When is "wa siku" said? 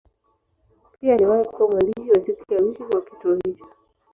2.11-2.53